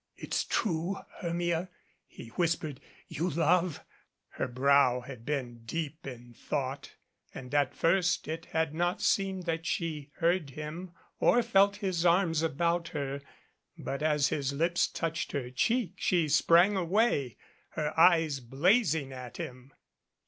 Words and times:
"It's 0.17 0.43
true, 0.45 0.97
Hermia," 1.19 1.69
he 2.07 2.29
whispered, 2.29 2.81
"you 3.07 3.29
love?" 3.29 3.83
Her 4.37 4.47
brow 4.47 5.01
had 5.01 5.27
been 5.27 5.59
deep 5.65 6.07
in 6.07 6.33
thought, 6.33 6.95
and 7.35 7.53
at 7.53 7.75
first 7.75 8.27
it 8.27 8.45
had 8.45 8.73
not 8.73 8.99
seemed 8.99 9.43
that 9.43 9.67
she 9.67 10.09
heard 10.15 10.49
him 10.49 10.89
or 11.19 11.43
felt 11.43 11.75
his 11.85 12.03
arms 12.03 12.41
about 12.41 12.87
her, 12.87 13.21
but 13.77 14.01
as 14.01 14.29
his 14.29 14.51
lips 14.53 14.87
touched 14.87 15.33
her 15.33 15.51
cheek 15.51 15.93
she 15.97 16.27
sprang 16.27 16.75
away, 16.75 17.37
her 17.73 17.93
eyes 17.95 18.39
blazing 18.39 19.13
at 19.13 19.37
him. 19.37 19.71